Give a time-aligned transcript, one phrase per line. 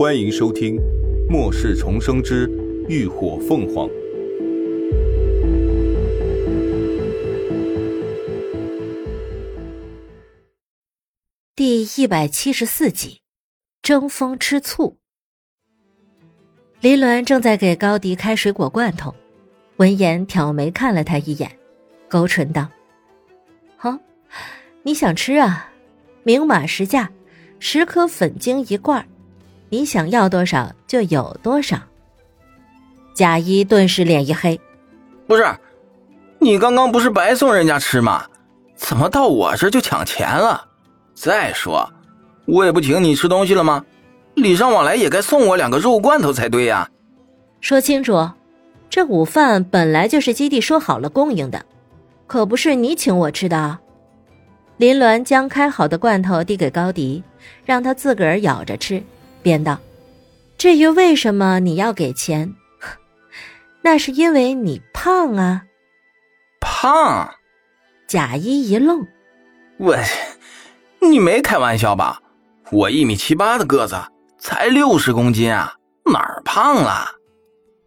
[0.00, 0.76] 欢迎收听
[1.30, 2.48] 《末世重生之
[2.88, 3.86] 浴火凤凰》
[11.54, 13.20] 第一百七十四集：
[13.82, 14.96] 争风吃醋。
[16.80, 19.14] 林鸾正在给高迪开水果罐头，
[19.76, 21.58] 闻言挑眉看了他一眼，
[22.08, 22.66] 勾唇道
[23.76, 23.98] ：“好，
[24.82, 25.70] 你想吃啊？
[26.22, 27.12] 明码实价，
[27.58, 29.06] 十颗粉晶一罐，
[29.70, 31.78] 你想要多少就有多少。”
[33.14, 34.60] 贾一顿时脸一黑
[35.26, 35.46] ：“不是，
[36.38, 38.26] 你刚刚不是白送人家吃吗？
[38.76, 40.66] 怎么到我这就抢钱了？
[41.14, 41.90] 再说，
[42.46, 43.84] 我也不请你吃东西了吗？”
[44.36, 46.88] 礼尚往来也该送我两个肉罐头才对呀！
[47.60, 48.30] 说清楚，
[48.88, 51.62] 这午饭本来就是基地说好了供应的，
[52.26, 53.78] 可不是你请我吃的。
[54.78, 57.22] 林鸾将开好的罐头递给高迪，
[57.66, 59.02] 让他自个儿咬着吃，
[59.42, 59.78] 便道
[60.58, 62.54] ：“至于为什么你要给钱，
[63.82, 65.64] 那是因为你胖啊。”
[66.60, 67.34] 胖？
[68.06, 69.06] 贾一一愣
[69.78, 69.96] ：“我，
[71.00, 72.20] 你没开玩笑吧？
[72.70, 73.96] 我一米七八的个子。”
[74.42, 75.74] 才六十公斤啊，
[76.10, 77.06] 哪儿胖了？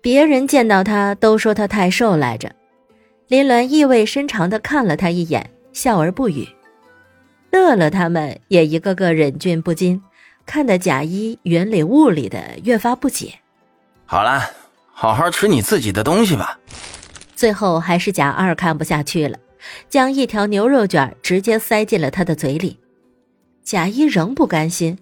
[0.00, 2.50] 别人见到他都说他太瘦来着。
[3.26, 6.48] 林鸾意味深长的看了他一眼，笑而不语。
[7.50, 10.02] 乐乐他们也一个个忍俊不禁，
[10.48, 13.34] 看得贾一云里雾里的，越发不解。
[14.06, 14.42] 好了，
[14.90, 16.58] 好好吃你自己的东西吧。
[17.36, 19.38] 最后还是贾二看不下去了，
[19.90, 22.80] 将一条牛肉卷直接塞进了他的嘴里。
[23.62, 24.98] 贾一仍不甘心。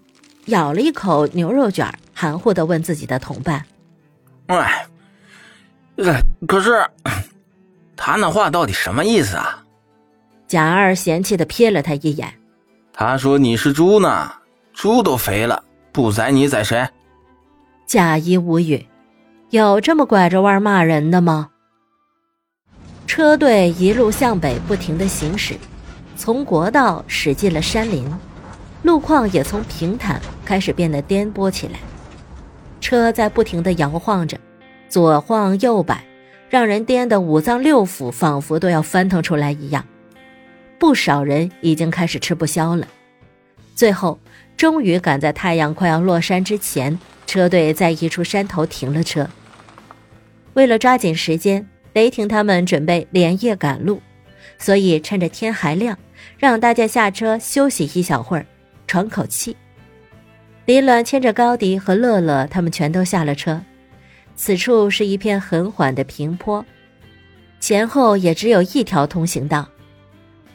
[0.47, 3.65] 咬了一口牛肉卷，含糊的问自己的同伴
[4.47, 4.87] ：“哎，
[6.47, 6.85] 可是
[7.97, 9.63] 他那话到底什么意思啊？”
[10.47, 12.33] 贾二嫌弃的瞥了他一眼
[12.93, 14.31] ：“他说你是猪呢，
[14.77, 16.87] 猪都肥了，不宰你宰谁？”
[17.87, 18.85] 贾一无语，
[19.49, 21.49] 有这么拐着弯骂人的吗？
[23.07, 25.55] 车队一路向北不停的行驶，
[26.15, 28.07] 从国道驶进了山林。
[28.83, 31.79] 路况也从平坦开始变得颠簸起来，
[32.79, 34.37] 车在不停的摇晃着，
[34.87, 36.03] 左晃右摆，
[36.51, 39.83] 让人颠得五脏六腑仿佛都要翻腾出来一样。
[40.77, 42.87] 不少人已经开始吃不消了。
[43.77, 44.19] 最后，
[44.57, 49.29] 终于赶在太阳快要落山之前，车队在一处山头停了车。
[50.55, 54.01] 为了抓紧时间，雷霆他们准备连夜赶路，
[54.57, 55.95] 所以趁着天还亮，
[56.39, 58.47] 让大家下车休息一小会儿。
[58.87, 59.55] 喘口气，
[60.65, 63.61] 林鸾牵着高迪和乐乐，他们全都下了车。
[64.35, 66.65] 此处是一片很缓的平坡，
[67.59, 69.69] 前后也只有一条通行道，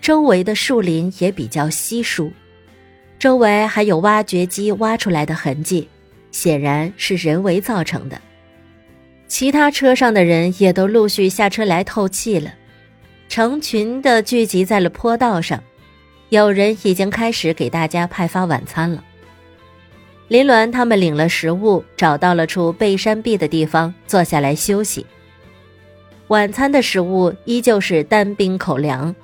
[0.00, 2.32] 周围的树林也比较稀疏，
[3.22, 5.88] 周围还有挖掘机挖出来的痕迹，
[6.32, 8.20] 显然是人为造成的。
[9.28, 12.52] 其他车上的人也都陆续下车来透气了，
[13.28, 15.62] 成群的聚集在了坡道上。
[16.30, 19.04] 有人已经开始给大家派发晚餐了。
[20.26, 25.06] 林鸾他们领了食物，找到了处背山壁的地方，坐下来休息。
[26.26, 29.14] 晚餐的食物依旧是单冰口粮，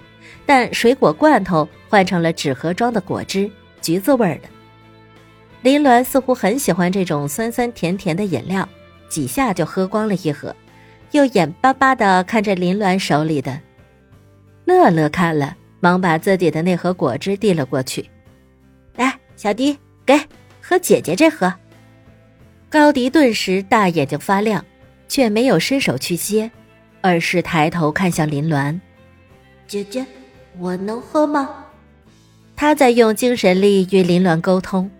[0.47, 3.51] 但水果罐头换成了纸盒装的果汁，
[3.89, 4.49] 橘子味儿的。
[5.63, 8.69] 林鸾似乎很喜欢这种酸酸甜甜的饮料，
[9.09, 10.55] 几下就喝光了一盒，
[11.13, 13.59] 又眼巴巴地看着林鸾手里的。
[14.67, 15.57] 乐乐看了。
[15.81, 18.11] 忙把自己的那盒果汁递了过去，
[18.97, 20.19] 来，小迪，给
[20.61, 21.55] 喝姐姐这盒。
[22.69, 24.65] 高迪顿时大眼睛发亮，
[25.07, 26.51] 却没有伸手去接，
[27.01, 28.77] 而是抬头看向林鸾
[29.69, 30.05] ：“姐姐，
[30.59, 31.67] 我能喝吗？”
[32.61, 34.91] 他在用精神力与林鸾沟通。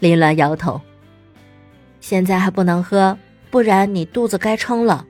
[0.00, 0.80] 林鸾摇头
[2.02, 3.16] ：“现在还不能喝，
[3.48, 5.06] 不然你肚子该撑了。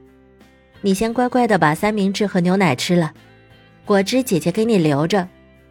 [0.82, 3.14] 你先乖乖的把三明治和牛奶吃了。”
[3.86, 5.26] 果汁姐姐给你留着，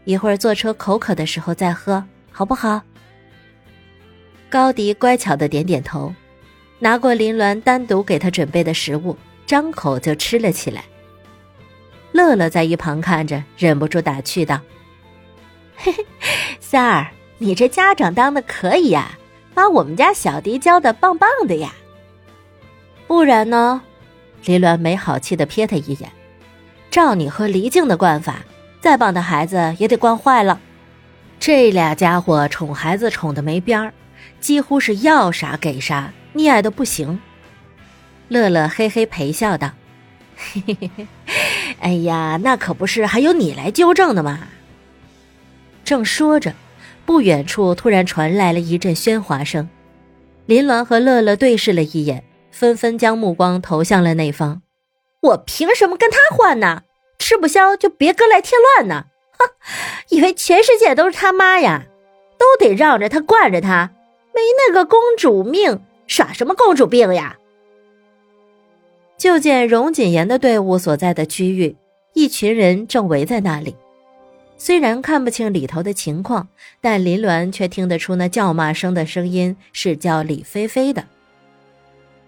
[0.05, 2.81] 一会儿坐车口渴的时候再喝，好不好？
[4.49, 6.11] 高迪乖巧的点点头，
[6.79, 10.85] 拿过林鸾单独给他准备的食物，张口就吃了起来。
[12.13, 14.59] 乐乐在一旁看着，忍不住打趣道
[15.78, 16.05] ：“嘿嘿，
[16.75, 17.07] 三儿，
[17.37, 19.17] 你这家长当的可以呀，
[19.53, 21.73] 把我们家小迪教的棒棒的呀。
[23.07, 23.81] 不然呢？”
[24.43, 26.11] 林鸾没好气的瞥他一眼。
[26.91, 28.39] 照你和黎静的惯法，
[28.81, 30.59] 再棒的孩子也得惯坏了。
[31.39, 33.93] 这俩家伙宠孩子宠的没边儿，
[34.41, 37.21] 几乎是要啥给啥，溺爱的不行。
[38.28, 39.71] 乐乐嘿嘿陪笑道
[40.35, 41.07] ：“嘿嘿嘿嘿，
[41.79, 44.39] 哎呀，那可不是还有你来纠正的吗？”
[45.85, 46.53] 正说着，
[47.05, 49.69] 不远处突然传来了一阵喧哗声，
[50.46, 54.61] 林鸾和乐乐对视了一眼，纷纷将目光投向了那方。
[55.22, 56.84] 我凭什么跟他换呢？
[57.17, 59.05] 吃不消就别搁来添乱呢！
[59.37, 59.49] 哼，
[60.09, 61.85] 以为全世界都是他妈呀？
[62.37, 63.91] 都得让着他，惯着他，
[64.34, 67.37] 没那个公主命，耍什么公主病呀？
[69.17, 71.75] 就见荣锦言的队伍所在的区域，
[72.13, 73.75] 一群人正围在那里。
[74.57, 76.47] 虽然看不清里头的情况，
[76.81, 81.03] 但林鸾却听得出那叫骂声的声音是叫李菲菲的。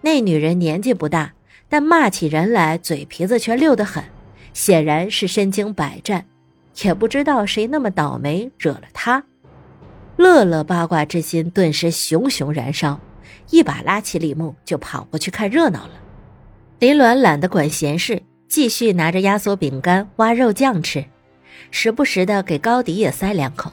[0.02, 1.32] 那女人年纪不大，
[1.68, 4.04] 但骂起人来嘴皮子却溜得很，
[4.52, 6.24] 显然是身经百战。
[6.82, 9.24] 也不知道谁那么倒霉惹了她。
[10.16, 13.00] 乐乐八卦之心顿时熊熊燃烧，
[13.50, 15.92] 一把拉起李牧就跑过去看热闹了。
[16.78, 21.04] 林鸾懒得管闲事，继续拿着压缩饼干挖肉酱吃。
[21.70, 23.72] 时不时的给高迪也塞两口，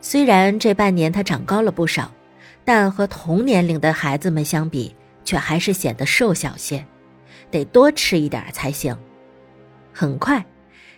[0.00, 2.12] 虽然这半年他长高了不少，
[2.64, 4.94] 但和同年龄的孩子们相比，
[5.24, 6.84] 却还是显得瘦小些，
[7.50, 8.96] 得多吃一点才行。
[9.92, 10.44] 很快，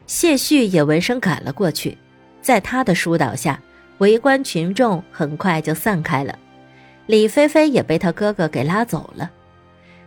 [0.07, 1.97] 谢旭也闻声赶了过去，
[2.41, 3.61] 在他的疏导下，
[3.99, 6.39] 围观群众很快就散开了。
[7.07, 9.31] 李菲菲也被他哥哥给拉走了，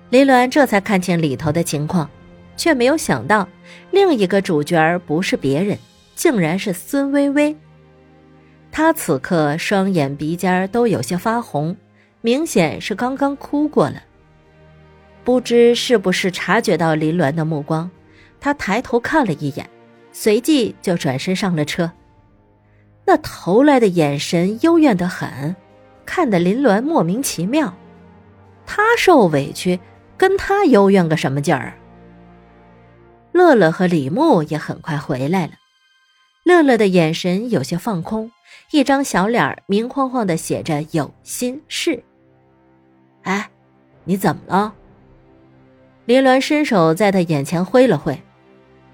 [0.10, 2.10] 林鸾这才看清里头的情况。
[2.56, 3.48] 却没有想到，
[3.92, 5.78] 另一个主角不是别人，
[6.16, 7.56] 竟然是孙薇薇。
[8.72, 11.76] 她此刻双眼鼻尖都有些发红，
[12.22, 14.04] 明显是刚刚哭过了。
[15.24, 17.90] 不知是不是察觉到林鸾的目光，
[18.40, 19.70] 他抬头看了一眼，
[20.12, 21.92] 随即就转身上了车。
[23.06, 25.56] 那投来的眼神幽怨的很，
[26.06, 27.76] 看得林鸾莫名其妙。
[28.66, 29.80] 他受委屈，
[30.18, 31.74] 跟他幽怨个什么劲儿？
[33.32, 35.54] 乐乐和李牧也很快回来了。
[36.44, 38.32] 乐乐的眼神有些放空，
[38.72, 42.04] 一张小脸明晃晃的写着“有心事”。
[43.24, 43.50] 哎，
[44.04, 44.74] 你怎么了？
[46.06, 48.20] 林鸾伸手在他眼前挥了挥。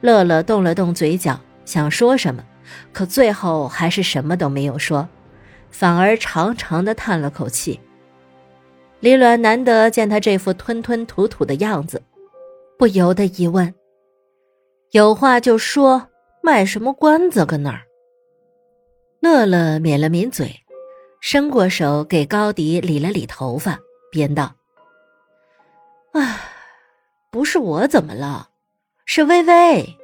[0.01, 2.43] 乐乐动了动嘴角，想说什么，
[2.91, 5.07] 可最后还是什么都没有说，
[5.71, 7.79] 反而长长的叹了口气。
[8.99, 12.03] 林鸾难得见他这副吞吞吐吐的样子，
[12.77, 13.73] 不由得疑问。
[14.91, 16.07] 有话就说，
[16.41, 17.81] 卖什么关子搁那儿？
[19.19, 20.63] 乐乐抿了抿嘴，
[21.19, 23.77] 伸过手给高迪理了理头发，
[24.09, 24.55] 边道
[26.13, 26.39] ：“唉，
[27.29, 28.47] 不是我怎么了，
[29.05, 29.97] 是微微，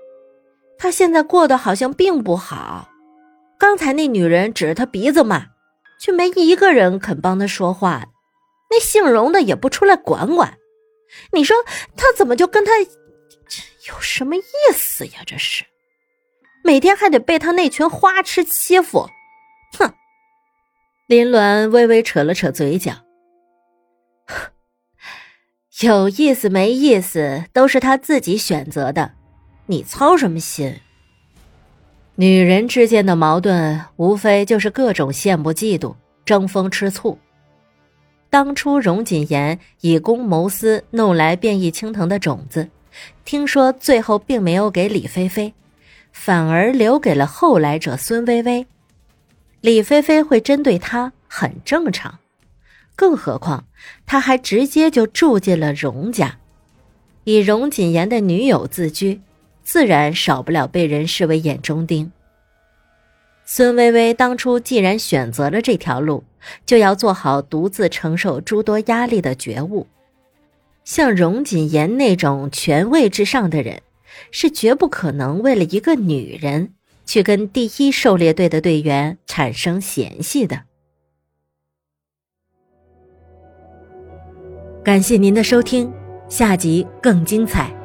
[0.77, 2.89] 她现在过得好像并不好。
[3.57, 5.45] 刚才那女人指着她鼻子骂，
[6.01, 8.03] 却没一个人肯帮她说话，
[8.69, 10.57] 那姓荣的也不出来管管。
[11.31, 11.55] 你说
[11.95, 12.71] 她怎么就跟他？”
[13.89, 14.41] 有什么意
[14.73, 15.21] 思呀？
[15.25, 15.65] 这是，
[16.63, 19.09] 每天还得被他那群花痴欺负，
[19.77, 19.93] 哼！
[21.07, 23.03] 林鸾微微扯了扯嘴角，
[25.81, 29.13] 有意思没意思都是他自己选择的，
[29.65, 30.79] 你操什么心？
[32.15, 37.17] 女人之间的矛盾，无非就是各种羡慕、嫉妒、争风吃醋。
[38.29, 42.69] 当初荣锦言以公谋私，弄来变异青藤的种子。
[43.25, 45.53] 听说最后并没有给李菲菲，
[46.11, 48.67] 反而留给了后来者孙薇薇。
[49.61, 52.19] 李菲菲会针对他很正常，
[52.95, 53.65] 更何况
[54.05, 56.37] 他还直接就住进了荣家，
[57.23, 59.21] 以荣锦言的女友自居，
[59.63, 62.11] 自然少不了被人视为眼中钉。
[63.45, 66.23] 孙薇薇当初既然选择了这条路，
[66.65, 69.87] 就要做好独自承受诸多压力的觉悟。
[70.83, 73.81] 像荣锦言那种权位之上的人，
[74.31, 76.73] 是绝不可能为了一个女人
[77.05, 80.63] 去跟第一狩猎队的队员产生嫌隙的。
[84.83, 85.91] 感谢您的收听，
[86.27, 87.82] 下集更精彩。